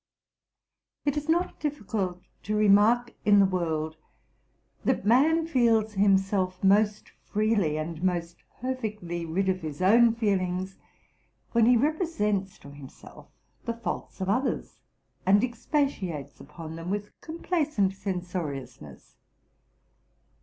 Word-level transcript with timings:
It 1.05 1.15
is 1.15 1.29
not 1.29 1.59
difficult 1.59 2.23
to 2.41 2.55
remark 2.55 3.13
in 3.23 3.39
the 3.39 3.45
world, 3.45 3.97
that 4.83 5.05
man 5.05 5.45
feels 5.45 5.93
himself 5.93 6.63
most 6.63 7.11
freely 7.25 7.77
and 7.77 8.01
most 8.01 8.37
perfectly 8.61 9.27
rid 9.27 9.47
of 9.47 9.61
his 9.61 9.79
own 9.79 10.15
feelings 10.15 10.79
when 11.51 11.67
he 11.67 11.77
represents 11.77 12.57
to 12.57 12.71
him 12.71 12.89
self 12.89 13.27
the 13.65 13.75
faults 13.75 14.19
of 14.19 14.27
others, 14.27 14.79
and 15.23 15.43
expatiates 15.43 16.39
upon 16.39 16.77
them 16.77 16.89
with 16.89 17.11
complacent 17.21 17.93
censoriousness. 17.93 19.17